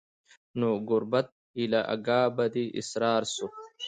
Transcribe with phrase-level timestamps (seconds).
[0.59, 1.27] نو ګوربت
[1.57, 3.45] ایله آګاه په دې اسرار سو